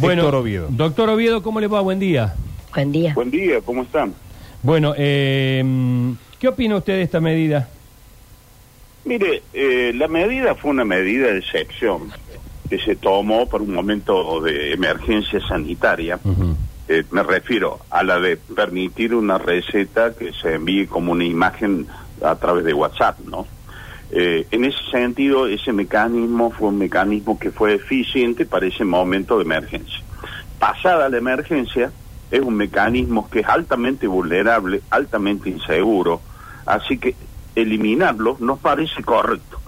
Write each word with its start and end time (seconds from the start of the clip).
Bueno, 0.00 0.22
Héctor 0.22 0.34
Oviedo. 0.36 0.68
doctor 0.70 1.08
Oviedo, 1.10 1.42
¿cómo 1.42 1.60
le 1.60 1.68
va? 1.68 1.80
Buen 1.80 1.98
día. 1.98 2.34
Buen 2.74 2.92
día. 2.92 3.14
Buen 3.14 3.30
día, 3.30 3.60
¿cómo 3.64 3.82
están? 3.82 4.14
Bueno, 4.62 4.94
eh, 4.96 5.64
¿qué 6.38 6.48
opina 6.48 6.76
usted 6.76 6.94
de 6.94 7.02
esta 7.02 7.20
medida? 7.20 7.68
Mire, 9.04 9.42
eh, 9.54 9.92
la 9.94 10.08
medida 10.08 10.54
fue 10.54 10.72
una 10.72 10.84
medida 10.84 11.28
de 11.28 11.38
excepción 11.38 12.10
que 12.68 12.78
se 12.78 12.96
tomó 12.96 13.48
por 13.48 13.62
un 13.62 13.72
momento 13.72 14.40
de 14.40 14.72
emergencia 14.72 15.40
sanitaria. 15.46 16.18
Eh, 16.88 17.04
me 17.10 17.22
refiero 17.22 17.80
a 17.90 18.02
la 18.02 18.18
de 18.18 18.36
permitir 18.36 19.14
una 19.14 19.38
receta 19.38 20.14
que 20.14 20.32
se 20.32 20.54
envíe 20.54 20.86
como 20.86 21.12
una 21.12 21.24
imagen 21.24 21.86
a 22.22 22.34
través 22.36 22.64
de 22.64 22.74
WhatsApp, 22.74 23.20
¿no? 23.20 23.46
Eh, 24.10 24.46
en 24.50 24.64
ese 24.64 24.78
sentido, 24.90 25.46
ese 25.46 25.72
mecanismo 25.72 26.50
fue 26.50 26.68
un 26.68 26.78
mecanismo 26.78 27.38
que 27.38 27.50
fue 27.50 27.74
eficiente 27.74 28.46
para 28.46 28.66
ese 28.66 28.84
momento 28.84 29.36
de 29.36 29.44
emergencia. 29.44 30.00
Pasada 30.58 31.08
la 31.08 31.18
emergencia, 31.18 31.90
es 32.30 32.40
un 32.40 32.56
mecanismo 32.56 33.28
que 33.30 33.40
es 33.40 33.48
altamente 33.48 34.06
vulnerable, 34.06 34.82
altamente 34.90 35.50
inseguro, 35.50 36.20
así 36.64 36.98
que 36.98 37.14
eliminarlo 37.54 38.36
nos 38.40 38.58
parece 38.58 39.02
correcto. 39.02 39.60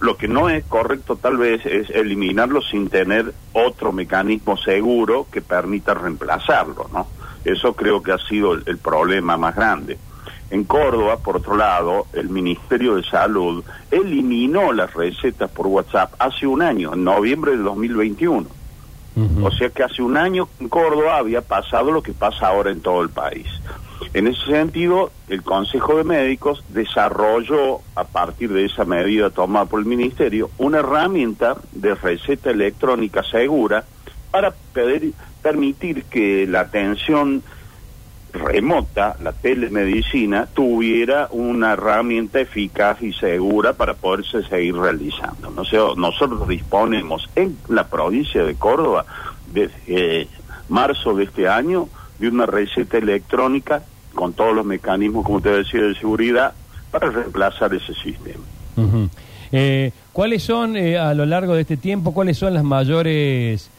Lo 0.00 0.16
que 0.16 0.28
no 0.28 0.48
es 0.48 0.64
correcto 0.64 1.16
tal 1.16 1.36
vez 1.36 1.64
es 1.66 1.90
eliminarlo 1.90 2.62
sin 2.62 2.88
tener 2.88 3.34
otro 3.52 3.92
mecanismo 3.92 4.56
seguro 4.56 5.26
que 5.30 5.42
permita 5.42 5.92
reemplazarlo, 5.92 6.88
¿no? 6.92 7.06
Eso 7.44 7.74
creo 7.74 8.02
que 8.02 8.12
ha 8.12 8.18
sido 8.18 8.54
el, 8.54 8.62
el 8.66 8.78
problema 8.78 9.36
más 9.36 9.54
grande. 9.56 9.98
En 10.50 10.64
Córdoba, 10.64 11.16
por 11.18 11.36
otro 11.36 11.56
lado, 11.56 12.06
el 12.12 12.28
Ministerio 12.28 12.96
de 12.96 13.04
Salud 13.04 13.62
eliminó 13.90 14.72
las 14.72 14.92
recetas 14.94 15.48
por 15.50 15.68
WhatsApp 15.68 16.12
hace 16.18 16.46
un 16.46 16.60
año, 16.62 16.92
en 16.94 17.04
noviembre 17.04 17.52
de 17.52 17.58
2021. 17.62 18.46
O 19.44 19.50
sea 19.50 19.68
que 19.70 19.82
hace 19.82 20.02
un 20.02 20.16
año 20.16 20.48
en 20.60 20.68
Córdoba 20.68 21.18
había 21.18 21.42
pasado 21.42 21.90
lo 21.92 22.02
que 22.02 22.12
pasa 22.12 22.48
ahora 22.48 22.70
en 22.70 22.80
todo 22.80 23.02
el 23.02 23.10
país. 23.10 23.46
En 24.14 24.26
ese 24.26 24.44
sentido, 24.46 25.10
el 25.28 25.42
Consejo 25.42 25.96
de 25.98 26.04
Médicos 26.04 26.64
desarrolló, 26.70 27.80
a 27.96 28.04
partir 28.04 28.50
de 28.52 28.64
esa 28.64 28.84
medida 28.84 29.30
tomada 29.30 29.66
por 29.66 29.80
el 29.80 29.86
Ministerio, 29.86 30.50
una 30.58 30.78
herramienta 30.78 31.56
de 31.72 31.94
receta 31.94 32.50
electrónica 32.50 33.22
segura 33.22 33.84
para 34.30 34.52
pedir- 34.72 35.12
permitir 35.42 36.04
que 36.04 36.46
la 36.48 36.60
atención 36.60 37.42
remota, 38.32 39.16
la 39.22 39.32
telemedicina, 39.32 40.46
tuviera 40.46 41.28
una 41.30 41.72
herramienta 41.72 42.40
eficaz 42.40 43.02
y 43.02 43.12
segura 43.12 43.72
para 43.74 43.94
poderse 43.94 44.42
seguir 44.44 44.76
realizando. 44.76 45.50
¿no? 45.50 45.62
O 45.62 45.96
nosotros 45.96 46.48
disponemos 46.48 47.28
en 47.36 47.56
la 47.68 47.88
provincia 47.88 48.44
de 48.44 48.54
Córdoba, 48.54 49.06
desde 49.52 49.74
eh, 49.86 50.28
marzo 50.68 51.14
de 51.14 51.24
este 51.24 51.48
año, 51.48 51.88
de 52.18 52.28
una 52.28 52.46
receta 52.46 52.98
electrónica 52.98 53.82
con 54.14 54.32
todos 54.32 54.54
los 54.54 54.66
mecanismos, 54.66 55.24
como 55.24 55.40
te 55.40 55.50
decía, 55.50 55.82
de 55.82 55.94
seguridad, 55.94 56.52
para 56.90 57.10
reemplazar 57.10 57.74
ese 57.74 57.94
sistema. 57.94 58.44
Eh, 59.52 59.92
¿Cuáles 60.12 60.42
son, 60.42 60.76
eh, 60.76 60.98
a 60.98 61.14
lo 61.14 61.26
largo 61.26 61.54
de 61.54 61.62
este 61.62 61.76
tiempo, 61.76 62.12
cuáles 62.12 62.38
son 62.38 62.54
las 62.54 62.64
mayores 62.64 63.70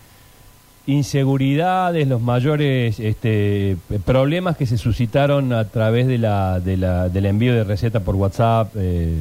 inseguridades, 0.87 2.07
los 2.07 2.21
mayores 2.21 2.99
este, 2.99 3.77
problemas 4.05 4.57
que 4.57 4.65
se 4.65 4.77
suscitaron 4.77 5.53
a 5.53 5.65
través 5.65 6.07
de 6.07 6.17
la, 6.17 6.59
de 6.59 6.77
la, 6.77 7.09
del 7.09 7.25
envío 7.27 7.53
de 7.53 7.63
receta 7.63 7.99
por 7.99 8.15
WhatsApp? 8.15 8.73
Eh, 8.75 9.17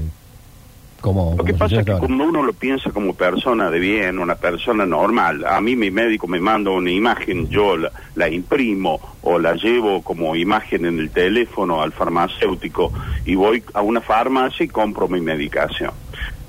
como, 1.01 1.35
Lo 1.37 1.45
que 1.45 1.55
pasa 1.55 1.77
es 1.77 1.85
que 1.87 1.93
ahora? 1.93 2.07
cuando 2.07 2.25
uno 2.25 2.43
lo 2.43 2.53
piensa 2.53 2.91
como 2.91 3.15
persona 3.15 3.71
de 3.71 3.79
bien, 3.79 4.19
una 4.19 4.35
persona 4.35 4.85
normal, 4.85 5.47
a 5.47 5.61
mí 5.61 5.75
mi 5.75 5.91
médico 5.91 6.27
me 6.27 6.41
manda 6.41 6.71
una 6.71 6.91
imagen, 6.91 7.49
yo 7.49 7.77
la, 7.77 7.91
la 8.17 8.29
imprimo 8.29 9.01
o 9.23 9.39
la 9.39 9.55
llevo 9.55 10.03
como 10.03 10.37
imagen 10.37 10.85
en 10.85 10.99
el 10.99 11.11
teléfono 11.11 11.81
al 11.81 11.93
farmacéutico 11.93 12.93
y 13.25 13.35
voy 13.35 13.63
a 13.73 13.81
una 13.81 14.03
farmacia 14.03 14.65
y 14.65 14.69
compro 14.69 15.09
mi 15.09 15.23
medicación. 15.23 15.93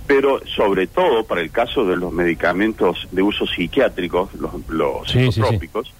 Pero 0.07 0.41
sobre 0.45 0.87
todo 0.87 1.23
para 1.25 1.41
el 1.41 1.51
caso 1.51 1.85
de 1.85 1.95
los 1.95 2.11
medicamentos 2.11 3.07
de 3.11 3.21
uso 3.21 3.45
psiquiátrico, 3.47 4.29
los, 4.39 4.51
los 4.69 5.07
Sí, 5.09 5.19
sí, 5.19 5.25
sí. 5.25 5.31
psicotrópicos, 5.33 5.93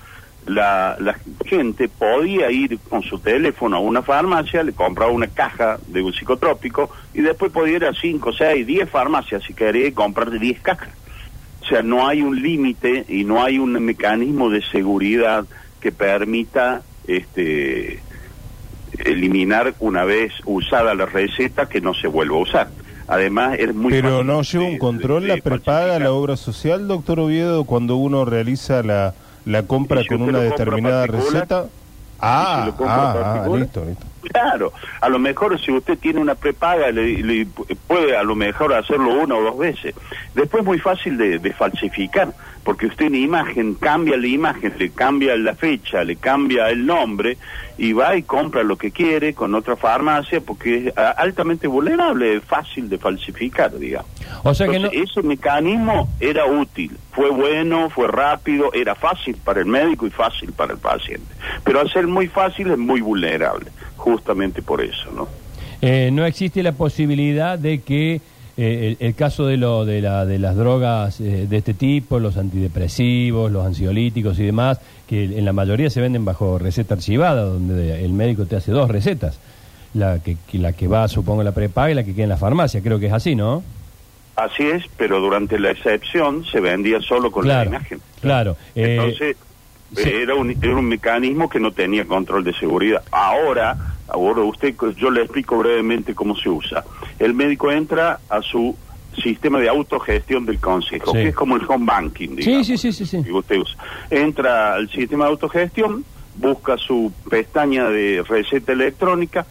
La, 0.48 0.98
la 1.00 1.16
gente 1.46 1.88
podía 1.88 2.50
ir 2.52 2.80
con 2.90 3.04
su 3.04 3.20
teléfono 3.20 3.78
a 3.78 3.80
una 3.80 4.02
farmacia, 4.02 4.64
le 4.64 4.74
compraba 4.74 5.12
una 5.12 5.28
caja 5.28 5.80
de 5.88 6.02
un 6.02 6.12
psicotrópico 6.14 6.90
y 7.14 7.22
después 7.22 7.52
podía 7.52 7.76
ir 7.78 7.86
a 7.86 7.94
5, 7.94 8.34
6, 8.34 8.66
10 8.68 8.90
farmacias 8.90 9.44
si 9.44 9.54
quería 9.54 9.88
y 9.88 9.92
comprar 9.92 10.32
10 10.32 10.60
cajas. 10.62 10.90
O 11.62 11.66
sea, 11.66 11.84
no 11.84 12.08
hay 12.08 12.22
un 12.24 12.42
límite 12.42 13.06
y 13.08 13.24
no 13.24 13.44
hay 13.44 13.60
un 13.60 13.74
mecanismo 13.86 14.50
de 14.50 14.62
seguridad 14.64 15.46
que 15.80 15.92
permita 15.92 16.82
este 17.08 18.02
eliminar 19.06 19.74
una 19.80 20.04
vez 20.04 20.34
usada 20.46 20.94
la 20.96 21.06
receta 21.06 21.70
que 21.70 21.82
no 21.82 21.94
se 21.94 22.08
vuelva 22.08 22.36
a 22.38 22.40
usar. 22.40 22.70
Además, 23.12 23.58
es 23.60 23.76
muy 23.76 23.92
Pero 23.92 24.24
no 24.24 24.38
de- 24.38 24.44
lleva 24.44 24.64
un 24.66 24.72
de- 24.72 24.80
control 24.80 25.22
de 25.24 25.28
la 25.36 25.38
prepaga, 25.44 26.00
la 26.00 26.14
obra 26.14 26.38
social, 26.38 26.88
doctor 26.88 27.20
Oviedo, 27.20 27.66
cuando 27.66 27.98
uno 27.98 28.24
realiza 28.24 28.84
la, 28.84 29.14
la 29.46 29.64
compra 29.64 30.02
si 30.02 30.08
con 30.08 30.22
una 30.22 30.40
determinada 30.40 31.08
receta. 31.08 31.66
Ah, 32.22 32.72
si 32.78 32.84
ah, 32.86 33.44
ah, 33.44 33.48
listo, 33.58 33.84
listo. 33.84 34.06
Claro, 34.30 34.74
a 35.00 35.10
lo 35.10 35.20
mejor 35.20 35.60
si 35.60 35.72
usted 35.72 35.98
tiene 35.98 36.20
una 36.20 36.36
prepaga 36.36 36.92
le, 36.92 37.22
le 37.24 37.48
puede 37.88 38.16
a 38.16 38.24
lo 38.24 38.36
mejor 38.36 38.74
hacerlo 38.74 39.14
una 39.14 39.36
o 39.36 39.42
dos 39.42 39.58
veces. 39.58 39.96
Después 40.36 40.62
es 40.62 40.68
muy 40.68 40.80
fácil 40.80 41.18
de, 41.18 41.40
de 41.40 41.54
falsificar, 41.54 42.34
porque 42.64 42.86
usted 42.86 43.08
en 43.08 43.16
imagen 43.16 43.76
cambia 43.76 44.18
la 44.18 44.28
imagen, 44.28 44.74
le 44.78 44.92
cambia 44.92 45.36
la 45.36 45.56
fecha, 45.56 46.04
le 46.04 46.16
cambia 46.16 46.70
el 46.70 46.86
nombre 46.86 47.38
y 47.78 47.94
va 47.94 48.16
y 48.16 48.24
compra 48.24 48.64
lo 48.64 48.78
que 48.78 48.92
quiere 48.92 49.34
con 49.34 49.56
otra 49.56 49.76
farmacia 49.76 50.40
porque 50.40 50.88
es 50.88 50.98
altamente 50.98 51.68
vulnerable, 51.68 52.36
es 52.36 52.44
fácil 52.44 52.90
de 52.90 52.98
falsificar, 52.98 53.78
digamos. 53.78 54.10
O 54.44 54.54
sea 54.54 54.68
que 54.68 54.80
no, 54.80 54.90
ese 54.92 55.22
mecanismo 55.24 56.10
era 56.20 56.46
útil, 56.46 56.96
fue 57.12 57.30
bueno, 57.30 57.90
fue 57.90 58.08
rápido, 58.08 58.72
era 58.74 58.96
fácil 58.96 59.36
para 59.44 59.62
el 59.62 59.66
médico 59.66 60.06
y 60.06 60.12
fácil 60.12 60.52
para 60.54 60.74
el 60.74 60.80
paciente. 60.80 61.34
Pero 61.64 61.80
al 61.80 61.92
ser 61.92 62.08
muy 62.08 62.28
fácil 62.28 62.72
es 62.72 62.78
muy 62.78 63.02
vulnerable, 63.02 63.72
justamente 64.02 64.62
por 64.62 64.82
eso, 64.82 65.12
¿no? 65.16 65.28
eh, 65.82 66.10
no 66.12 66.26
existe 66.26 66.62
la 66.64 66.72
posibilidad 66.74 67.58
de 67.58 67.82
que 67.82 68.22
eh, 68.58 68.96
el, 69.00 69.08
el 69.08 69.16
caso 69.16 69.46
de, 69.46 69.58
lo, 69.58 69.86
de, 69.86 70.02
la, 70.02 70.26
de 70.26 70.38
las 70.40 70.56
drogas 70.56 71.22
eh, 71.22 71.48
de 71.50 71.58
este 71.58 71.74
tipo, 71.74 72.20
los 72.20 72.36
antidepresivos, 72.38 73.52
los 73.52 73.66
ansiolíticos 73.66 74.38
y 74.40 74.44
demás, 74.44 74.80
que 75.08 75.24
en 75.24 75.46
la 75.46 75.54
mayoría 75.54 75.90
se 75.90 76.02
venden 76.02 76.26
bajo 76.26 76.58
receta 76.60 76.96
archivada, 76.96 77.44
donde 77.44 78.04
el 78.04 78.12
médico 78.14 78.46
te 78.46 78.56
hace 78.58 78.72
dos 78.72 78.90
recetas. 78.90 79.40
La 79.94 80.20
que, 80.20 80.38
que- 80.50 80.58
la 80.58 80.74
que 80.74 80.88
va, 80.88 81.08
supongo, 81.08 81.44
la 81.44 81.52
prepaga 81.54 81.92
y 81.92 81.96
la 81.96 82.04
que 82.04 82.14
queda 82.14 82.24
en 82.24 82.30
la 82.30 82.38
farmacia. 82.38 82.82
Creo 82.82 83.00
que 83.00 83.08
es 83.08 83.14
así, 83.14 83.36
¿no? 83.36 83.64
Así 84.36 84.64
es, 84.64 84.84
pero 84.98 85.20
durante 85.20 85.60
la 85.60 85.72
excepción 85.72 86.46
se 86.46 86.60
vendía 86.60 87.02
solo 87.02 87.32
con 87.32 87.44
Claro, 87.44 87.70
la 87.72 87.78
imagen. 87.78 88.00
claro. 88.22 88.56
Entonces, 88.76 89.36
sí. 89.96 90.10
era, 90.10 90.36
un, 90.36 90.52
era 90.52 90.76
un 90.76 90.86
mecanismo 90.88 91.50
que 91.50 91.60
no 91.60 91.72
tenía 91.72 92.06
control 92.06 92.44
de 92.44 92.54
seguridad. 92.54 93.04
Ahora, 93.12 93.78
ahora 94.08 94.42
usted, 94.42 94.76
yo 94.98 95.10
le 95.12 95.22
explico 95.24 95.58
brevemente 95.58 96.14
cómo 96.16 96.36
se 96.36 96.50
usa. 96.50 96.84
El 97.20 97.34
médico 97.34 97.72
entra 97.72 98.20
a 98.30 98.42
su 98.42 98.76
sistema 99.22 99.60
de 99.60 99.68
autogestión 99.70 100.46
del 100.46 100.60
consejo, 100.60 101.12
Sí. 101.12 101.18
que 101.18 101.28
es 101.30 101.36
como 101.36 101.56
el 101.58 101.64
home 101.68 101.86
banking, 101.86 102.36
digamos. 102.38 102.66
sí, 102.68 102.78
sí, 102.78 102.92
sí, 102.94 103.06
sí. 103.06 103.24
que 103.24 103.32
usted 103.32 103.58
usa. 103.58 103.78
Entra 104.10 104.74
al 104.76 104.90
sistema 104.90 105.26
de 105.26 105.32
autogestión, 105.32 106.06
busca 106.38 106.78
su 106.78 107.12
pestaña 107.30 107.90
de 107.90 108.24
receta 108.28 108.72
electrónica, 108.72 109.46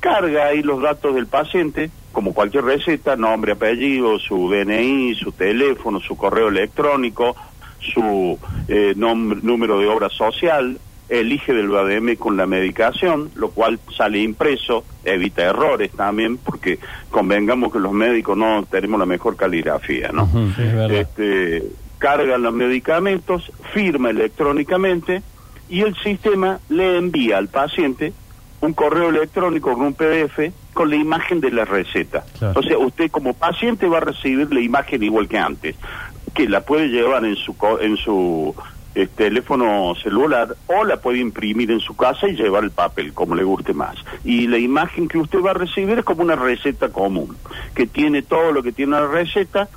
carga 0.00 0.46
ahí 0.48 0.62
los 0.62 0.82
datos 0.82 1.14
del 1.14 1.26
paciente, 1.26 1.90
como 2.12 2.34
cualquier 2.34 2.64
receta, 2.64 3.16
nombre, 3.16 3.52
apellido, 3.52 4.18
su 4.18 4.50
DNI, 4.50 5.14
su 5.14 5.32
teléfono, 5.32 6.00
su 6.00 6.16
correo 6.16 6.48
electrónico, 6.48 7.34
su 7.80 8.38
eh, 8.68 8.94
número 8.96 9.78
de 9.78 9.86
obra 9.86 10.08
social, 10.08 10.78
elige 11.08 11.54
del 11.54 11.74
ADM 11.74 12.16
con 12.16 12.36
la 12.36 12.46
medicación, 12.46 13.30
lo 13.34 13.50
cual 13.50 13.80
sale 13.96 14.18
impreso, 14.18 14.84
evita 15.04 15.42
errores 15.42 15.90
también, 15.92 16.36
porque 16.36 16.78
convengamos 17.10 17.72
que 17.72 17.78
los 17.78 17.92
médicos 17.92 18.36
no 18.36 18.64
tenemos 18.70 19.00
la 19.00 19.06
mejor 19.06 19.36
caligrafía, 19.36 20.10
¿no? 20.12 20.28
Es 20.58 20.90
este, 20.90 21.62
cargan 21.98 22.42
los 22.42 22.52
medicamentos, 22.52 23.50
firma 23.72 24.10
electrónicamente 24.10 25.22
y 25.68 25.80
el 25.80 25.96
sistema 25.96 26.60
le 26.68 26.96
envía 26.96 27.38
al 27.38 27.48
paciente 27.48 28.12
un 28.60 28.72
correo 28.72 29.10
electrónico 29.10 29.72
con 29.74 29.86
un 29.86 29.94
PDF 29.94 30.52
con 30.72 30.90
la 30.90 30.96
imagen 30.96 31.40
de 31.40 31.50
la 31.50 31.64
receta. 31.64 32.24
Claro. 32.38 32.60
O 32.60 32.62
sea, 32.62 32.78
usted 32.78 33.10
como 33.10 33.34
paciente 33.34 33.88
va 33.88 33.98
a 33.98 34.00
recibir 34.00 34.52
la 34.52 34.60
imagen 34.60 35.02
igual 35.02 35.28
que 35.28 35.38
antes, 35.38 35.76
que 36.38 36.48
la 36.48 36.60
puede 36.60 36.86
llevar 36.88 37.24
en 37.24 37.34
su 37.34 37.56
en 37.80 37.96
su 37.96 38.54
eh, 38.94 39.08
teléfono 39.08 39.92
celular 40.00 40.54
o 40.68 40.84
la 40.84 40.98
puede 41.00 41.18
imprimir 41.18 41.72
en 41.72 41.80
su 41.80 41.96
casa 41.96 42.28
y 42.28 42.36
llevar 42.36 42.62
el 42.62 42.70
papel, 42.70 43.12
como 43.12 43.34
le 43.34 43.42
guste 43.42 43.74
más. 43.74 43.96
Y 44.24 44.46
la 44.46 44.56
imagen 44.58 45.08
que 45.08 45.18
usted 45.18 45.40
va 45.40 45.50
a 45.50 45.54
recibir 45.54 45.98
es 45.98 46.04
como 46.04 46.22
una 46.22 46.36
receta 46.36 46.90
común, 46.90 47.36
que 47.74 47.88
tiene 47.88 48.22
todo 48.22 48.52
lo 48.52 48.62
que 48.62 48.70
tiene 48.70 48.96
una 48.96 49.08
receta, 49.08 49.68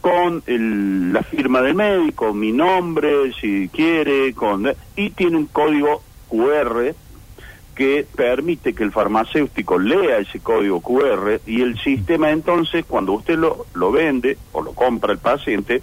con 0.00 0.42
el- 0.46 1.12
la 1.12 1.22
firma 1.22 1.60
del 1.60 1.74
médico, 1.74 2.32
mi 2.32 2.52
nombre, 2.52 3.32
si 3.38 3.68
quiere, 3.68 4.32
con 4.32 4.66
y 4.96 5.10
tiene 5.10 5.36
un 5.36 5.46
código 5.48 6.02
QR 6.30 6.94
que 7.76 8.06
permite 8.16 8.74
que 8.74 8.82
el 8.82 8.90
farmacéutico 8.90 9.78
lea 9.78 10.18
ese 10.18 10.40
código 10.40 10.80
QR 10.80 11.40
y 11.46 11.60
el 11.60 11.78
sistema 11.78 12.30
entonces, 12.30 12.84
cuando 12.88 13.12
usted 13.12 13.36
lo, 13.38 13.66
lo 13.74 13.92
vende 13.92 14.38
o 14.52 14.62
lo 14.62 14.72
compra 14.72 15.12
el 15.12 15.18
paciente, 15.18 15.82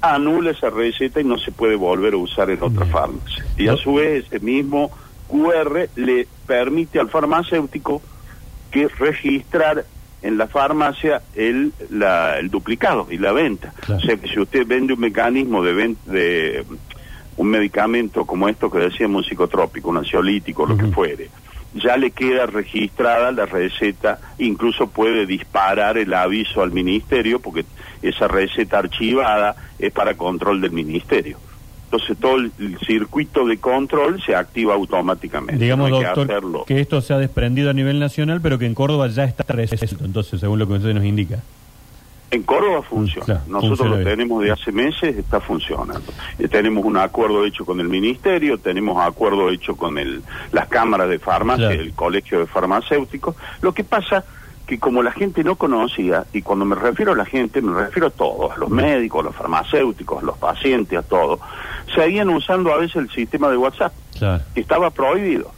anula 0.00 0.50
esa 0.52 0.70
receta 0.70 1.20
y 1.20 1.24
no 1.24 1.36
se 1.38 1.50
puede 1.52 1.74
volver 1.76 2.14
a 2.14 2.18
usar 2.18 2.50
en 2.50 2.62
otra 2.62 2.86
farmacia. 2.86 3.44
Y 3.56 3.68
a 3.68 3.76
su 3.76 3.94
vez 3.94 4.26
ese 4.26 4.38
mismo 4.40 4.90
QR 5.28 5.88
le 5.96 6.26
permite 6.46 6.98
al 7.00 7.10
farmacéutico 7.10 8.00
que 8.70 8.86
registrar 8.88 9.84
en 10.22 10.36
la 10.36 10.46
farmacia 10.48 11.22
el, 11.34 11.72
la- 11.90 12.38
el 12.38 12.50
duplicado 12.50 13.06
y 13.10 13.18
la 13.18 13.32
venta. 13.32 13.72
Claro. 13.86 14.00
O 14.02 14.04
sea 14.06 14.16
que 14.16 14.28
si 14.28 14.38
usted 14.40 14.66
vende 14.66 14.92
un 14.94 15.00
mecanismo 15.00 15.62
de, 15.62 15.94
de 16.06 16.64
un 17.38 17.48
medicamento 17.48 18.26
como 18.26 18.48
esto 18.48 18.70
que 18.70 18.78
decíamos, 18.78 19.24
un 19.24 19.28
psicotrópico, 19.28 19.88
un 19.88 19.98
ansiolítico, 19.98 20.66
lo 20.66 20.76
que 20.76 20.88
fuere, 20.88 21.30
ya 21.74 21.96
le 21.96 22.10
queda 22.10 22.46
registrada 22.46 23.30
la 23.32 23.46
receta, 23.46 24.18
incluso 24.38 24.88
puede 24.88 25.24
disparar 25.24 25.98
el 25.98 26.12
aviso 26.12 26.62
al 26.62 26.72
ministerio, 26.72 27.40
porque 27.40 27.64
esa 28.02 28.28
receta 28.28 28.78
archivada 28.78 29.54
es 29.78 29.92
para 29.92 30.14
control 30.14 30.60
del 30.60 30.72
ministerio. 30.72 31.38
Entonces 31.84 32.18
todo 32.18 32.36
el, 32.36 32.52
el 32.58 32.78
circuito 32.80 33.46
de 33.46 33.58
control 33.58 34.20
se 34.22 34.34
activa 34.34 34.74
automáticamente. 34.74 35.62
Digamos, 35.62 35.88
No 35.88 35.96
hay 35.96 36.02
que 36.02 36.20
doctor, 36.20 36.64
que 36.66 36.80
esto 36.80 37.00
se 37.00 37.14
ha 37.14 37.18
desprendido 37.18 37.70
a 37.70 37.72
nivel 37.72 37.98
nacional, 37.98 38.40
pero 38.42 38.58
que 38.58 38.66
en 38.66 38.74
Córdoba 38.74 39.08
ya 39.08 39.24
está 39.24 39.44
resuelto, 39.50 40.04
entonces, 40.04 40.40
según 40.40 40.58
lo 40.58 40.66
que 40.66 40.74
usted 40.74 40.92
nos 40.92 41.04
indica. 41.04 41.38
En 42.30 42.42
Córdoba 42.42 42.82
funciona. 42.82 43.24
Claro, 43.24 43.40
Nosotros 43.48 43.78
funciona 43.78 44.02
lo 44.02 44.04
tenemos 44.10 44.42
de 44.42 44.50
hace 44.50 44.70
meses, 44.70 45.16
está 45.16 45.40
funcionando. 45.40 46.12
Eh, 46.38 46.46
tenemos 46.48 46.84
un 46.84 46.98
acuerdo 46.98 47.44
hecho 47.46 47.64
con 47.64 47.80
el 47.80 47.88
ministerio, 47.88 48.58
tenemos 48.58 48.98
acuerdo 49.02 49.48
hecho 49.48 49.76
con 49.76 49.96
el, 49.98 50.22
las 50.52 50.68
cámaras 50.68 51.08
de 51.08 51.18
farmacia, 51.18 51.68
Claro. 51.68 51.82
el 51.82 51.92
colegio 51.94 52.40
de 52.40 52.46
farmacéuticos. 52.46 53.34
Lo 53.62 53.72
que 53.72 53.82
pasa 53.82 54.24
que 54.66 54.78
como 54.78 55.02
la 55.02 55.12
gente 55.12 55.42
no 55.42 55.56
conocía, 55.56 56.26
y 56.34 56.42
cuando 56.42 56.66
me 56.66 56.76
refiero 56.76 57.12
a 57.12 57.16
la 57.16 57.24
gente, 57.24 57.62
me 57.62 57.72
refiero 57.84 58.08
a 58.08 58.10
todos, 58.10 58.52
a 58.52 58.58
los 58.58 58.68
médicos, 58.68 59.20
a 59.20 59.28
los 59.28 59.34
farmacéuticos, 59.34 60.22
a 60.22 60.26
los 60.26 60.36
pacientes, 60.36 60.98
a 60.98 61.02
todos, 61.02 61.40
seguían 61.94 62.28
usando 62.28 62.70
a 62.74 62.76
veces 62.76 62.96
el 62.96 63.10
sistema 63.10 63.48
de 63.48 63.56
WhatsApp, 63.56 63.94
Claro. 64.18 64.44
que 64.54 64.60
estaba 64.60 64.90
prohibido. 64.90 65.50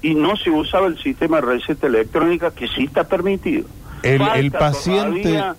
Y 0.00 0.14
no 0.14 0.34
se 0.36 0.48
usaba 0.48 0.86
el 0.86 0.96
sistema 1.02 1.42
de 1.42 1.46
receta 1.48 1.86
electrónica, 1.88 2.50
que 2.52 2.66
sí 2.68 2.84
está 2.84 3.04
permitido. 3.04 3.66
El- 4.02 4.18
Falta 4.18 4.38
el 4.38 4.50
paciente- 4.52 5.22
todavía- 5.22 5.56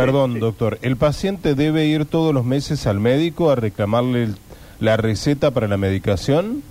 Perdón, 0.00 0.34
Sí, 0.34 0.38
doctor. 0.40 0.78
¿El 0.82 0.96
paciente 0.96 1.54
debe 1.54 1.86
ir 1.86 2.04
todos 2.06 2.32
los 2.34 2.44
meses 2.44 2.86
al 2.86 3.00
médico 3.00 3.50
a 3.50 3.56
reclamarle 3.56 4.24
el- 4.24 4.36
la 4.80 4.96
receta 4.96 5.50
para 5.50 5.68
la 5.68 5.76
medicación? 5.76 6.62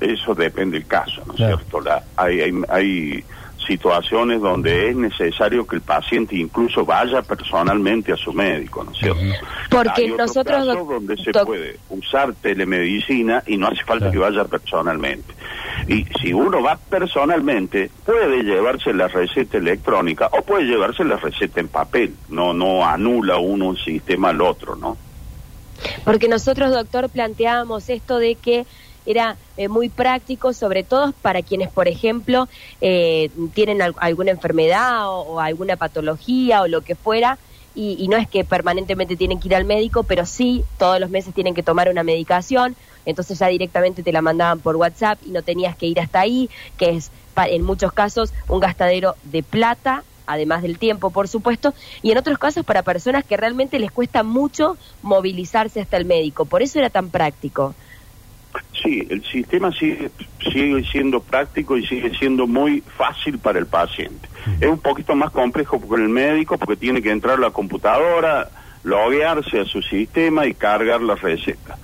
Eso 0.00 0.34
depende 0.34 0.78
del 0.78 0.86
caso, 0.86 1.22
¿no 1.26 1.32
es 1.32 1.36
Claro. 1.38 1.56
cierto? 1.58 1.80
La- 1.80 2.04
hay, 2.16 2.40
hay, 2.40 2.52
hay 2.68 3.24
situaciones 3.66 4.40
donde 4.40 4.90
es 4.90 4.96
necesario 4.96 5.66
que 5.66 5.76
el 5.76 5.82
paciente 5.82 6.36
incluso 6.36 6.86
vaya 6.86 7.20
personalmente 7.22 8.12
a 8.12 8.16
su 8.16 8.32
médico, 8.32 8.84
¿no 8.84 8.92
es 8.92 8.98
cierto? 8.98 9.20
Porque 9.68 9.90
Hay 10.02 10.10
otro 10.12 10.26
nosotros, 10.26 10.56
caso 10.56 10.74
doc- 10.74 10.88
donde 10.90 11.16
se 11.22 11.32
puede 11.44 11.76
usar 11.90 12.32
telemedicina 12.34 13.42
y 13.46 13.56
no 13.56 13.66
hace 13.66 13.82
falta 13.84 14.10
Claro. 14.10 14.12
que 14.12 14.18
vaya 14.18 14.44
personalmente. 14.44 15.34
Y 15.88 16.04
si 16.20 16.32
uno 16.34 16.62
va 16.62 16.76
personalmente, 16.76 17.90
puede 18.04 18.42
llevarse 18.42 18.92
la 18.92 19.08
receta 19.08 19.56
electrónica 19.56 20.28
o 20.32 20.42
puede 20.42 20.64
llevarse 20.64 21.02
la 21.02 21.16
receta 21.16 21.60
en 21.60 21.68
papel. 21.68 22.14
No, 22.28 22.52
no 22.52 22.84
anula 22.86 23.38
uno 23.38 23.68
un 23.68 23.76
sistema 23.78 24.28
al 24.28 24.40
otro, 24.42 24.76
¿no? 24.76 24.96
Porque 26.04 26.28
nosotros, 26.28 26.70
doctor, 26.72 27.08
planteábamos 27.08 27.88
esto 27.88 28.18
de 28.18 28.34
que 28.34 28.66
era 29.06 29.36
eh, 29.56 29.68
muy 29.68 29.88
práctico, 29.88 30.52
sobre 30.52 30.82
todo 30.82 31.14
para 31.22 31.40
quienes, 31.40 31.70
por 31.70 31.88
ejemplo, 31.88 32.48
eh, 32.82 33.30
tienen 33.54 33.80
al- 33.80 33.94
alguna 33.98 34.30
enfermedad 34.32 35.08
o, 35.08 35.40
alguna 35.40 35.76
patología 35.76 36.60
o 36.60 36.68
lo 36.68 36.82
que 36.82 36.94
fuera, 36.96 37.38
y 37.80 38.08
no 38.08 38.16
es 38.16 38.26
que 38.26 38.42
permanentemente 38.44 39.14
tienen 39.16 39.38
que 39.38 39.46
ir 39.46 39.54
al 39.54 39.64
médico, 39.64 40.02
pero 40.02 40.26
sí 40.26 40.64
todos 40.80 40.98
los 40.98 41.10
meses 41.10 41.32
tienen 41.32 41.54
que 41.54 41.62
tomar 41.62 41.88
una 41.88 42.02
medicación, 42.02 42.74
entonces 43.08 43.38
ya 43.38 43.48
directamente 43.48 44.02
te 44.02 44.12
la 44.12 44.22
mandaban 44.22 44.60
por 44.60 44.76
WhatsApp 44.76 45.18
y 45.22 45.30
no 45.30 45.42
tenías 45.42 45.76
que 45.76 45.86
ir 45.86 45.98
hasta 46.00 46.20
ahí, 46.20 46.48
que 46.76 46.90
es 46.90 47.10
pa- 47.34 47.48
en 47.48 47.62
muchos 47.62 47.92
casos 47.92 48.32
un 48.48 48.60
gastadero 48.60 49.16
de 49.24 49.42
plata 49.42 50.04
además 50.30 50.60
del 50.62 50.78
tiempo, 50.78 51.10
por 51.10 51.26
supuesto, 51.26 51.72
y 52.02 52.10
en 52.10 52.18
otros 52.18 52.36
casos 52.36 52.62
para 52.62 52.82
personas 52.82 53.24
que 53.24 53.38
realmente 53.38 53.78
les 53.78 53.90
cuesta 53.90 54.22
mucho 54.22 54.76
movilizarse 55.00 55.80
hasta 55.80 55.96
el 55.96 56.04
médico. 56.04 56.44
Por 56.44 56.62
eso 56.62 56.78
era 56.78 56.90
tan 56.90 57.10
práctico. 57.10 57.74
Sí, 58.82 59.06
el 59.10 59.24
sistema 59.24 59.72
sigue, 59.72 60.10
sigue 60.52 60.84
siendo 60.90 61.20
práctico 61.22 61.76
y 61.76 61.86
sigue 61.86 62.14
siendo 62.18 62.46
muy 62.46 62.82
fácil 62.96 63.38
para 63.38 63.58
el 63.58 63.66
paciente. 63.66 64.28
Es 64.60 64.68
un 64.68 64.80
poquito 64.80 65.14
más 65.14 65.30
complejo 65.30 65.80
con 65.80 66.02
el 66.02 66.08
médico 66.08 66.58
porque 66.58 66.76
tiene 66.76 67.00
que 67.02 67.10
entrar 67.10 67.38
a 67.38 67.40
la 67.40 67.50
computadora, 67.50 68.50
loguearse 68.82 69.60
a 69.60 69.64
su 69.64 69.80
sistema 69.82 70.46
y 70.46 70.54
cargar 70.54 71.00
la 71.02 71.14
receta. 71.14 71.78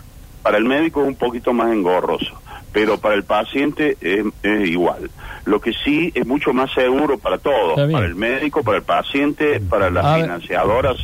Para 0.45 0.59
el 0.59 0.65
médico 0.65 1.01
es 1.03 1.09
un 1.09 1.15
poquito 1.17 1.53
más 1.53 1.73
engorroso, 1.73 2.41
pero 2.71 2.99
para 2.99 3.15
el 3.17 3.25
paciente 3.25 3.97
es, 4.01 4.25
es 4.45 4.69
igual. 4.69 5.11
Lo 5.47 5.61
que 5.61 5.73
sí 5.73 6.13
es 6.15 6.27
mucho 6.27 6.53
más 6.53 6.71
seguro 6.73 7.19
para 7.19 7.39
todos, 7.39 7.75
para 7.91 8.07
el 8.07 8.15
médico, 8.15 8.63
para 8.63 8.77
el 8.79 8.85
paciente, 8.85 9.59
para 9.61 9.87
A 9.87 9.91
la 9.91 10.17
ver. 10.17 10.29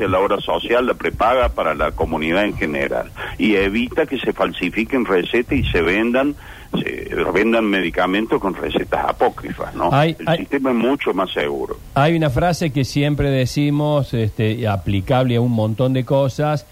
la 0.08 0.18
obra 0.20 0.40
social, 0.40 0.86
la 0.86 0.94
prepaga, 0.94 1.48
para 1.48 1.74
la 1.74 1.90
comunidad 1.92 2.44
en 2.44 2.54
general. 2.56 3.10
Y 3.38 3.56
evita 3.56 4.06
que 4.06 4.18
se 4.18 4.32
falsifiquen 4.32 5.04
recetas 5.06 5.58
y 5.58 5.64
se 5.64 5.82
vendan 5.82 6.36
se 6.78 7.10
vendan 7.34 7.64
medicamentos 7.64 8.40
con 8.40 8.54
recetas 8.54 9.04
apócrifas, 9.08 9.74
¿no? 9.74 9.88
Hay- 9.92 10.14
el 10.20 10.28
hay- 10.28 10.38
sistema 10.38 10.70
es 10.70 10.76
mucho 10.76 11.12
más 11.12 11.28
seguro. 11.32 11.76
Hay 11.94 12.14
una 12.16 12.30
frase 12.30 12.70
que 12.72 12.84
siempre 12.84 13.28
decimos, 13.28 14.14
este, 14.14 14.68
aplicable 14.68 15.34
a 15.34 15.40
un 15.40 15.50
montón 15.50 15.92
de 15.94 16.04
cosas. 16.04 16.66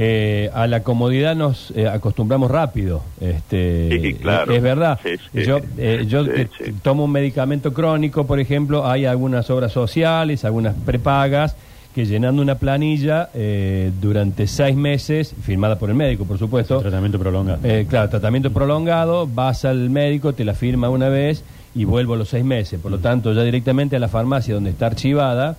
Eh, 0.00 0.48
a 0.54 0.68
la 0.68 0.84
comodidad 0.84 1.34
nos 1.34 1.72
eh, 1.74 1.88
acostumbramos 1.88 2.50
rápido. 2.50 3.02
Este, 3.20 3.98
Sí, 4.00 4.14
claro. 4.14 4.52
Es 4.52 4.62
verdad. 4.62 4.98
Sí, 5.02 5.10
sí. 5.32 5.44
Yo, 5.44 5.58
eh, 5.76 6.04
yo 6.06 6.24
Sí, 6.24 6.30
que 6.30 6.48
sí. 6.66 6.72
tomo 6.82 7.04
un 7.04 7.10
medicamento 7.12 7.72
crónico, 7.72 8.24
por 8.26 8.38
ejemplo, 8.38 8.86
hay 8.86 9.06
algunas 9.06 9.50
obras 9.50 9.72
sociales, 9.72 10.44
algunas 10.44 10.74
prepagas, 10.86 11.56
que 11.94 12.06
llenando 12.06 12.40
una 12.42 12.54
planilla 12.56 13.30
eh, 13.34 13.90
durante 14.00 14.46
seis 14.46 14.76
meses, 14.76 15.34
firmada 15.42 15.78
por 15.80 15.88
el 15.90 15.96
médico, 15.96 16.24
por 16.26 16.38
supuesto, 16.38 16.80
Tratamiento 16.80 17.18
prolongado. 17.18 17.58
eh, 17.64 17.86
claro, 17.90 18.08
tratamiento 18.08 18.52
prolongado, 18.52 19.26
vas 19.26 19.64
al 19.64 19.90
médico, 19.90 20.32
te 20.32 20.44
la 20.44 20.54
firma 20.54 20.90
una 20.90 21.08
vez 21.08 21.42
y 21.74 21.82
vuelvo 21.84 22.14
a 22.14 22.16
los 22.18 22.28
seis 22.28 22.44
meses. 22.44 22.78
Por 22.80 22.92
lo 22.92 22.98
tanto, 22.98 23.32
ya 23.32 23.42
directamente 23.42 23.96
a 23.96 23.98
la 23.98 24.06
farmacia 24.08 24.54
donde 24.54 24.70
está 24.70 24.86
archivada, 24.86 25.56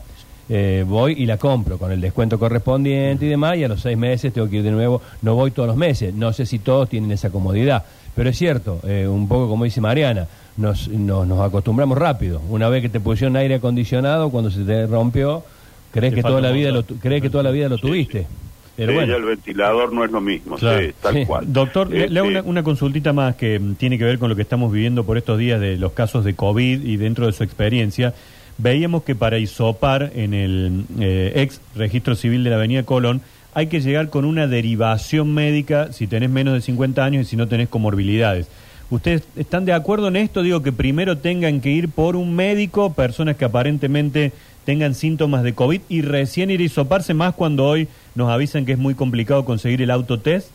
eh, 0.49 0.83
voy 0.87 1.13
y 1.13 1.25
la 1.25 1.37
compro 1.37 1.77
con 1.77 1.91
el 1.91 2.01
descuento 2.01 2.39
correspondiente 2.39 3.25
y 3.25 3.29
demás, 3.29 3.57
y 3.57 3.63
a 3.63 3.67
los 3.67 3.81
seis 3.81 3.97
meses 3.97 4.33
tengo 4.33 4.49
que 4.49 4.57
ir 4.57 4.63
de 4.63 4.71
nuevo. 4.71 5.01
No 5.21 5.35
voy 5.35 5.51
todos 5.51 5.67
los 5.67 5.77
meses. 5.77 6.13
No 6.13 6.33
sé 6.33 6.45
si 6.45 6.59
todos 6.59 6.89
tienen 6.89 7.11
esa 7.11 7.29
comodidad. 7.29 7.83
Pero 8.15 8.29
es 8.31 8.37
cierto, 8.37 8.79
eh, 8.85 9.07
un 9.07 9.27
poco 9.27 9.47
como 9.47 9.63
dice 9.63 9.79
Mariana, 9.79 10.27
nos, 10.57 10.87
nos, 10.89 11.25
nos 11.27 11.39
acostumbramos 11.39 11.97
rápido. 11.97 12.41
Una 12.49 12.67
vez 12.67 12.81
que 12.81 12.89
te 12.89 12.99
pusieron 12.99 13.35
aire 13.37 13.55
acondicionado, 13.55 14.29
cuando 14.31 14.49
se 14.51 14.63
te 14.63 14.87
rompió, 14.87 15.43
crees 15.91 16.11
Te 16.13 16.15
que 16.17 16.23
toda 16.23 16.41
la 16.41 16.51
vida 16.51 16.71
lo, 16.71 16.83
crees 16.83 17.21
que 17.21 17.29
toda 17.29 17.43
la 17.43 17.51
vida 17.51 17.69
lo 17.69 17.75
Sí, 17.77 17.81
tuviste. 17.81 18.21
sí. 18.21 18.27
Pero 18.75 18.91
Sí, 18.93 18.95
bueno. 18.97 19.15
el 19.17 19.23
ventilador 19.25 19.91
no 19.93 20.05
es 20.05 20.11
lo 20.11 20.21
mismo, 20.21 20.55
Claro, 20.55 20.79
sí, 20.87 20.93
tal 21.01 21.13
sí. 21.13 21.25
cual. 21.25 21.51
Doctor, 21.51 21.89
le, 21.89 22.09
le 22.09 22.19
hago 22.19 22.29
Este, 22.29 22.39
una, 22.39 22.49
una 22.49 22.63
consultita 22.63 23.11
más 23.13 23.35
que 23.35 23.59
mm, 23.59 23.75
tiene 23.75 23.97
que 23.97 24.05
ver 24.05 24.17
con 24.19 24.29
lo 24.29 24.35
que 24.37 24.41
estamos 24.41 24.71
viviendo 24.71 25.03
por 25.03 25.17
estos 25.17 25.37
días 25.37 25.59
de 25.61 25.77
los 25.77 25.91
casos 25.91 26.23
de 26.25 26.33
COVID 26.33 26.83
y 26.85 26.97
dentro 26.97 27.25
de 27.25 27.33
su 27.33 27.43
experiencia. 27.43 28.13
Veíamos 28.61 29.03
que 29.03 29.15
para 29.15 29.39
isopar 29.39 30.11
en 30.15 30.33
el 30.33 30.83
eh, 30.99 31.31
ex 31.35 31.61
registro 31.75 32.15
civil 32.15 32.43
de 32.43 32.49
la 32.49 32.57
Avenida 32.57 32.83
Colón 32.83 33.21
hay 33.53 33.67
que 33.67 33.79
llegar 33.79 34.09
con 34.09 34.25
una 34.25 34.47
derivación 34.47 35.33
médica 35.33 35.93
si 35.93 36.07
tenés 36.07 36.29
menos 36.29 36.53
de 36.53 36.61
50 36.61 37.03
años 37.03 37.25
y 37.25 37.29
si 37.29 37.35
no 37.37 37.47
tenés 37.47 37.69
comorbilidades. 37.69 38.49
¿Ustedes 38.89 39.23
están 39.37 39.63
de 39.63 39.71
acuerdo 39.71 40.09
en 40.09 40.17
esto? 40.17 40.43
Digo 40.43 40.61
que 40.61 40.73
primero 40.73 41.17
tengan 41.17 41.61
que 41.61 41.69
ir 41.69 41.87
por 41.87 42.17
un 42.17 42.35
médico, 42.35 42.93
personas 42.93 43.37
que 43.37 43.45
aparentemente 43.45 44.33
tengan 44.65 44.93
síntomas 44.93 45.43
de 45.43 45.53
COVID 45.53 45.81
y 45.87 46.01
recién 46.01 46.51
ir 46.51 46.59
a 46.59 46.63
isoparse 46.63 47.13
más 47.13 47.35
cuando 47.35 47.65
hoy 47.65 47.87
nos 48.13 48.29
avisan 48.29 48.65
que 48.65 48.73
es 48.73 48.77
muy 48.77 48.93
complicado 48.93 49.45
conseguir 49.45 49.81
el 49.81 49.89
autotest. 49.89 50.49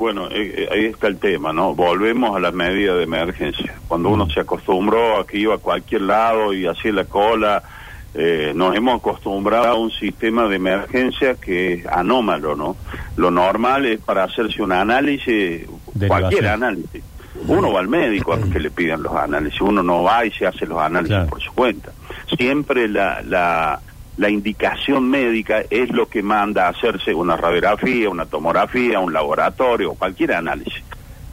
Bueno, 0.00 0.28
eh, 0.30 0.54
eh, 0.56 0.68
ahí 0.72 0.84
está 0.86 1.08
el 1.08 1.18
tema, 1.18 1.52
¿no? 1.52 1.74
Volvemos 1.74 2.34
a 2.34 2.40
las 2.40 2.54
medidas 2.54 2.96
de 2.96 3.02
emergencia. 3.02 3.74
Cuando 3.86 4.08
uno 4.08 4.30
se 4.30 4.40
acostumbró 4.40 5.20
a 5.20 5.26
que 5.26 5.36
iba 5.36 5.54
a 5.56 5.58
cualquier 5.58 6.00
lado 6.00 6.54
y 6.54 6.66
hacía 6.66 6.90
la 6.94 7.04
cola, 7.04 7.62
eh, 8.14 8.52
nos 8.56 8.74
hemos 8.74 8.98
acostumbrado 8.98 9.66
a 9.66 9.74
un 9.74 9.90
sistema 9.90 10.48
de 10.48 10.56
emergencia 10.56 11.34
que 11.34 11.74
es 11.74 11.86
anómalo, 11.86 12.56
¿no? 12.56 12.76
Lo 13.16 13.30
normal 13.30 13.84
es 13.84 14.00
para 14.00 14.24
hacerse 14.24 14.62
un 14.62 14.72
análisis, 14.72 15.66
Derivación. 15.92 16.08
cualquier 16.08 16.46
análisis. 16.48 17.02
Uno 17.46 17.70
va 17.70 17.80
al 17.80 17.88
médico 17.88 18.32
a 18.32 18.40
que 18.40 18.58
le 18.58 18.70
pidan 18.70 19.02
los 19.02 19.14
análisis, 19.14 19.60
uno 19.60 19.82
no 19.82 20.02
va 20.02 20.24
y 20.24 20.30
se 20.30 20.46
hace 20.46 20.64
los 20.64 20.78
análisis 20.80 21.14
Claro. 21.14 21.28
por 21.28 21.42
su 21.42 21.52
cuenta. 21.52 21.92
Siempre 22.38 22.88
la, 22.88 23.20
la, 23.22 23.80
la 24.16 24.28
indicación 24.28 25.08
médica 25.08 25.62
es 25.70 25.90
lo 25.90 26.08
que 26.08 26.22
manda 26.22 26.66
a 26.66 26.70
hacerse 26.70 27.14
una 27.14 27.36
radiografía, 27.36 28.10
una 28.10 28.26
tomografía, 28.26 28.98
un 29.00 29.12
laboratorio, 29.12 29.94
cualquier 29.94 30.32
análisis. 30.34 30.82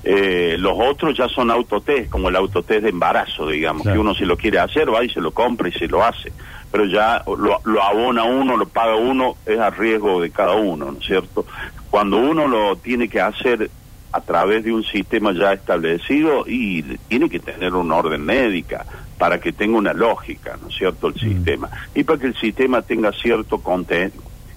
Eh, 0.04 0.56
los 0.58 0.74
otros 0.78 1.18
ya 1.18 1.28
son 1.28 1.52
autotest, 1.52 2.10
como 2.10 2.30
el 2.30 2.36
autotest 2.38 2.84
de 2.84 2.90
embarazo, 2.90 3.50
digamos, 3.50 3.82
Claro. 3.82 3.96
que 3.96 4.00
uno 4.00 4.16
si 4.16 4.24
lo 4.24 4.38
quiere 4.38 4.60
hacer 4.60 4.94
va 4.94 5.04
y 5.04 5.10
se 5.10 5.20
lo 5.20 5.32
compra 5.32 5.68
y 5.68 5.74
se 5.74 5.88
lo 5.88 6.04
hace. 6.04 6.32
Pero 6.72 6.86
ya 6.86 7.24
lo, 7.26 7.60
lo 7.66 7.84
abona 7.84 8.24
uno, 8.24 8.56
lo 8.56 8.68
paga 8.68 8.96
uno, 8.96 9.36
es 9.46 9.60
a 9.60 9.70
riesgo 9.70 10.22
de 10.22 10.30
cada 10.32 10.54
uno, 10.54 10.92
¿no 10.92 11.00
es 11.00 11.06
cierto? 11.06 11.46
Cuando 11.90 12.18
uno 12.18 12.48
lo 12.48 12.78
tiene 12.78 13.10
que 13.10 13.20
hacer 13.20 13.70
a 14.18 14.22
través 14.22 14.64
de 14.64 14.74
un 14.74 14.84
sistema 14.84 15.32
ya 15.32 15.54
establecido 15.54 16.44
y 16.48 16.82
tiene 17.08 17.30
que 17.30 17.40
tener 17.40 17.74
una 17.76 17.96
orden 17.96 18.26
médica 18.26 18.84
para 19.20 19.40
que 19.40 19.52
tenga 19.54 19.78
una 19.78 19.94
lógica, 19.94 20.58
¿no 20.62 20.70
es 20.70 20.76
cierto?, 20.76 21.08
el 21.08 21.14
sistema. 21.16 21.70
Y 21.94 22.04
para 22.04 22.20
que 22.20 22.28
el 22.28 22.36
sistema 22.36 22.82
tenga 22.82 23.12
cierto 23.12 23.60
conten- 23.60 24.12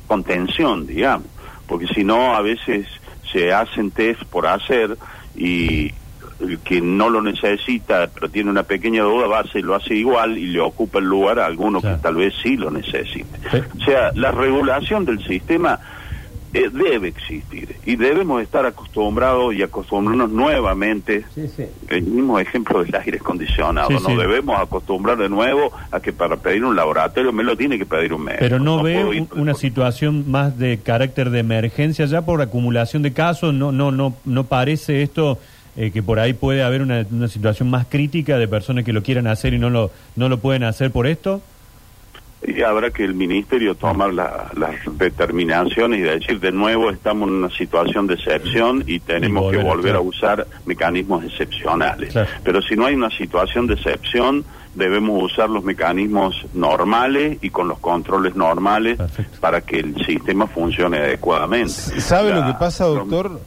contención, 0.07 0.87
digamos, 0.87 1.27
porque 1.67 1.87
si 1.89 2.05
no, 2.05 2.35
a 2.35 2.41
veces 2.41 2.87
se 3.31 3.53
hacen 3.53 3.91
test 3.91 4.23
por 4.25 4.47
hacer 4.47 4.97
y 5.37 5.93
el 6.41 6.59
que 6.61 6.81
no 6.81 7.11
lo 7.11 7.21
necesita, 7.21 8.09
pero 8.15 8.31
tiene 8.31 8.51
una 8.51 8.63
pequeña 8.63 9.03
duda, 9.03 9.27
va, 9.27 9.45
se 9.45 9.61
lo 9.61 9.75
hace 9.75 9.95
igual 9.95 10.39
y 10.39 10.47
le 10.47 10.61
ocupa 10.61 10.99
el 10.99 11.05
lugar 11.05 11.39
a 11.39 11.45
alguno 11.47 11.81
Claro. 11.83 11.97
que 11.97 12.03
tal 12.03 12.15
vez 12.15 12.33
sí 12.43 12.57
lo 12.57 12.71
necesite. 12.71 13.39
Sí. 13.53 13.59
O 13.79 13.85
sea, 13.85 14.11
la 14.15 14.33
regulación 14.33 15.05
del 15.05 15.23
sistema 15.23 15.79
eh, 16.53 16.69
debe 16.73 17.09
existir 17.09 17.77
y 17.87 17.97
debemos 17.97 18.43
estar 18.43 18.67
acostumbrados 18.67 19.55
y 19.55 19.63
acostumbrarnos 19.63 20.31
nuevamente 20.31 21.25
Sí, 21.35 21.47
sí. 21.49 21.65
el 21.89 22.03
mismo 22.03 22.39
ejemplo 22.39 22.83
del 22.83 22.95
aire 22.95 23.19
acondicionado. 23.19 23.89
Sí, 23.89 23.95
Nos 23.95 24.05
sí. 24.07 24.15
debemos 24.17 24.59
acostumbrar 24.61 25.17
de 25.17 25.29
nuevo 25.29 25.71
a 25.91 26.01
que 26.01 26.13
para 26.13 26.37
pedir 26.37 26.65
un 26.65 26.75
laboratorio 26.75 27.33
me 27.33 27.45
lo 27.45 27.57
tiene 27.57 27.79
que 27.79 27.87
pedir 27.87 28.13
un 28.13 28.23
médico. 28.25 28.41
Pero 28.41 28.59
no, 28.59 28.83
ve 28.83 28.95
puedo 28.95 29.13
ir 29.15 29.21
un- 29.23 29.27
por- 29.29 29.39
una 29.39 29.55
situación 29.55 30.31
más 30.31 30.59
de 30.59 30.79
carácter 30.79 31.31
de 31.31 31.39
emergencia 31.41 32.05
ya 32.07 32.23
por 32.23 32.41
acumulación 32.43 33.03
de 33.03 33.13
casos. 33.13 33.55
No, 33.55 33.71
no, 33.73 33.93
no, 33.93 34.15
no 34.25 34.45
parece 34.45 35.03
esto 35.03 35.39
eh, 35.77 35.93
que 35.93 36.03
por 36.03 36.19
ahí 36.19 36.33
puede 36.33 36.63
haber 36.65 36.83
una, 36.83 37.07
una 37.13 37.29
situación 37.29 37.71
más 37.71 37.87
crítica 37.89 38.39
de 38.39 38.49
personas 38.49 38.85
que 38.85 38.93
lo 38.93 39.03
quieran 39.05 39.27
hacer 39.29 39.55
y 39.55 39.59
no 39.59 39.71
lo, 39.71 39.91
no 40.17 40.29
lo 40.29 40.39
pueden 40.39 40.65
hacer 40.65 40.91
por 40.91 41.07
esto. 41.07 41.41
Y 42.47 42.63
habrá 42.63 42.91
que 42.91 43.05
el 43.05 43.15
ministerio 43.15 43.75
tomar 43.75 44.15
la- 44.15 44.51
las 44.57 44.75
determinaciones 44.99 46.01
y 46.01 46.03
decir 46.03 46.41
de 46.41 46.53
nuevo 46.53 46.91
estamos 46.91 47.29
en 47.29 47.35
una 47.35 47.51
situación 47.51 48.07
de 48.07 48.15
excepción 48.15 48.83
y 48.87 48.99
tenemos 49.01 49.43
volver 49.43 49.59
que 49.61 49.67
volver 49.67 49.97
a 49.97 50.01
usar 50.01 50.47
mecanismos 50.65 51.23
excepcionales. 51.25 52.11
Claro. 52.13 52.29
Pero 52.43 52.63
si 52.63 52.77
no 52.77 52.87
hay 52.87 52.95
una 52.95 53.11
situación 53.11 53.67
de 53.67 53.75
excepción, 53.75 54.45
debemos 54.75 55.23
usar 55.23 55.51
los 55.51 55.65
mecanismos 55.65 56.47
normales 56.55 57.39
y 57.43 57.51
con 57.51 57.69
los 57.69 57.79
controles 57.79 58.35
normales 58.37 58.97
Perfecto. 58.97 59.39
para 59.41 59.61
que 59.61 59.81
el 59.81 59.95
sistema 60.07 60.47
funcione 60.47 60.97
adecuadamente. 60.99 61.73
¿Sabe 62.01 62.31
La- 62.31 62.41
lo 62.41 62.47
que 62.47 62.59
pasa, 62.59 62.85
doctor? 62.87 63.41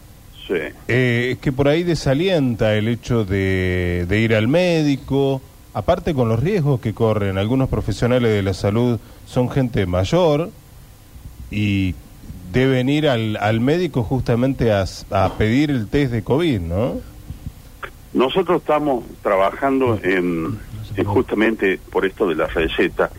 Sí. 0.48 0.54
Eh, 0.90 1.30
es 1.32 1.38
que 1.40 1.52
por 1.54 1.68
ahí 1.70 1.84
desalienta 1.84 2.76
el 2.76 2.90
hecho 2.90 3.24
de, 3.26 4.06
de 4.08 4.20
ir 4.20 4.36
al 4.36 4.50
médico, 4.50 5.42
aparte 5.74 6.14
con 6.14 6.30
los 6.30 6.40
riesgos 6.40 6.80
que 6.80 6.94
corren. 6.94 7.38
Algunos 7.38 7.70
profesionales 7.70 8.32
de 8.32 8.44
la 8.44 8.54
salud 8.54 9.00
son 9.26 9.50
gente 9.50 9.86
mayor 9.86 10.50
y 11.52 11.96
deben 12.52 12.90
ir 12.90 13.08
al, 13.08 13.38
al 13.38 13.60
médico 13.60 14.04
justamente 14.04 14.72
a, 14.72 14.86
a 15.12 15.34
pedir 15.38 15.72
el 15.72 15.88
test 15.88 16.12
de 16.12 16.24
COVID, 16.24 16.60
¿no? 16.62 17.02
Nosotros 18.14 18.62
estamos 18.62 19.04
trabajando 19.24 20.00
en, 20.04 20.60
en 20.96 21.06
justamente 21.06 21.80
por 21.92 22.06
esto 22.06 22.28
de 22.28 22.36
la 22.36 22.46
receta, 22.46 23.10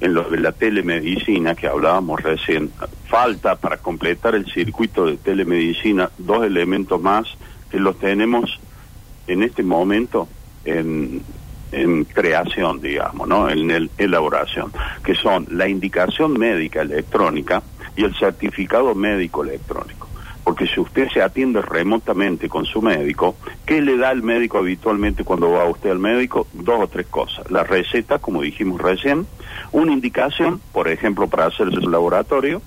en 0.00 0.12
lo 0.12 0.28
de 0.28 0.40
la 0.40 0.52
telemedicina 0.52 1.54
que 1.54 1.68
hablábamos 1.68 2.22
recién. 2.22 2.70
Falta 3.06 3.56
para 3.56 3.78
completar 3.78 4.34
el 4.34 4.44
circuito 4.52 5.06
de 5.06 5.16
telemedicina 5.16 6.10
dos 6.18 6.44
elementos 6.44 7.00
más 7.00 7.26
que 7.70 7.78
los 7.78 7.98
tenemos 7.98 8.60
en 9.26 9.42
este 9.42 9.62
momento 9.62 10.28
en, 10.64 11.22
en 11.72 12.04
creación, 12.04 12.80
digamos, 12.80 13.26
¿no? 13.26 13.48
En 13.50 13.70
el- 13.70 13.90
elaboración, 13.98 14.72
que 15.04 15.14
son 15.14 15.46
la 15.50 15.68
indicación 15.68 16.34
médica 16.38 16.82
electrónica 16.82 17.62
y 17.96 18.04
el 18.04 18.14
certificado 18.14 18.94
médico 18.94 19.42
electrónico. 19.42 20.08
Porque 20.44 20.66
si 20.66 20.80
usted 20.80 21.08
se 21.14 21.22
atiende 21.22 21.62
remotamente 21.62 22.48
con 22.48 22.64
su 22.66 22.82
médico, 22.82 23.36
¿qué 23.64 23.80
le 23.80 23.96
da 23.96 24.10
el 24.10 24.22
médico 24.24 24.58
habitualmente 24.58 25.22
cuando 25.22 25.52
va 25.52 25.64
usted 25.66 25.90
al 25.90 26.00
médico? 26.00 26.48
Dos 26.52 26.80
o 26.82 26.88
tres 26.88 27.06
cosas. 27.06 27.48
La 27.50 27.62
receta, 27.62 28.18
como 28.18 28.42
dijimos 28.42 28.80
recién, 28.80 29.26
una 29.70 29.92
indicación, 29.92 30.60
por 30.72 30.88
ejemplo, 30.88 31.28
para 31.28 31.46
hacerse 31.46 31.76
el 31.76 31.90
laboratorio, 31.90 32.60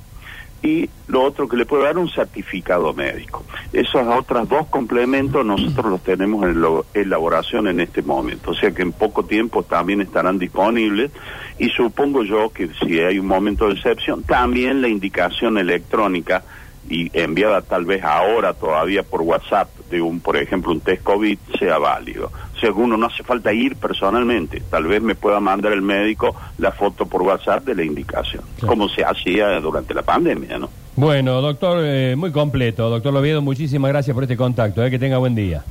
y 0.66 0.90
lo 1.08 1.22
otro 1.24 1.48
que 1.48 1.58
le 1.58 1.66
puede 1.66 1.84
dar 1.84 1.98
un 1.98 2.10
certificado 2.10 2.92
médico. 2.94 3.46
Esos 3.72 4.08
otros 4.08 4.50
dos 4.50 4.66
complementos 4.68 5.46
nosotros 5.46 5.86
los 5.86 6.04
tenemos 6.04 6.44
en 6.44 7.02
elaboración 7.02 7.68
en 7.68 7.80
este 7.80 8.02
momento, 8.02 8.52
o 8.52 8.56
sea 8.56 8.72
que 8.72 8.82
en 8.82 8.92
poco 8.92 9.24
tiempo 9.26 9.62
también 9.62 10.02
estarán 10.02 10.40
disponibles 10.40 11.12
y 11.60 11.70
supongo 11.70 12.24
yo 12.24 12.50
que 12.52 12.70
si 12.80 13.00
hay 13.00 13.20
un 13.20 13.28
momento 13.28 13.68
de 13.68 13.76
excepción, 13.76 14.24
también 14.24 14.82
la 14.82 14.88
indicación 14.88 15.60
electrónica 15.60 16.44
y 16.90 17.10
enviada 17.14 17.62
tal 17.62 17.86
vez 17.86 18.04
ahora 18.04 18.54
todavía 18.54 19.04
por 19.04 19.22
WhatsApp 19.22 19.70
de 19.90 20.02
un, 20.02 20.20
por 20.20 20.38
ejemplo, 20.38 20.72
un 20.72 20.82
test 20.82 21.04
COVID 21.04 21.38
sea 21.60 21.78
válido. 21.78 22.32
O 22.56 22.60
sea, 22.60 22.72
uno 22.72 22.96
no 22.98 23.08
hace 23.08 23.24
falta 23.24 23.52
ir 23.54 23.76
personalmente, 23.76 24.62
tal 24.70 24.86
vez 24.86 25.02
me 25.02 25.16
pueda 25.16 25.40
mandar 25.40 25.72
el 25.74 25.82
médico 25.82 26.36
la 26.58 26.72
foto 26.72 27.06
por 27.06 27.22
WhatsApp 27.24 27.64
de 27.66 27.76
la 27.76 27.84
indicación, 27.84 28.44
Claro. 28.58 28.68
como 28.68 28.90
se 28.90 29.04
hacía 29.04 29.60
durante 29.60 29.94
la 29.94 30.02
pandemia, 30.04 30.58
¿no? 30.60 30.70
Bueno, 30.96 31.42
doctor, 31.42 31.80
eh, 31.84 32.16
muy 32.16 32.32
completo. 32.32 32.90
Doctor 32.90 33.12
Loviedo, 33.14 33.42
muchísimas 33.42 33.90
gracias 33.92 34.14
por 34.14 34.24
este 34.24 34.38
contacto. 34.38 34.84
eh, 34.86 34.90
que 34.90 34.98
tenga 35.00 35.18
buen 35.18 35.36
día. 35.36 35.64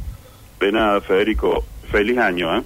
De 0.61 0.71
nada, 0.71 1.01
Federico, 1.01 1.65
feliz 1.91 2.19
año, 2.19 2.55
¿eh? 2.57 2.63